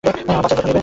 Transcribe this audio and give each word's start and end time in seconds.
আমরা 0.29 0.41
বাচ্চার 0.43 0.57
যত্ন 0.57 0.69
নেব। 0.71 0.79